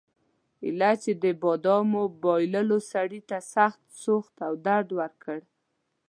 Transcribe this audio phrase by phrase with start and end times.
[0.59, 5.39] کله چې د بادامو بایللو سړي ته سخت سوخت او درد ورکړ.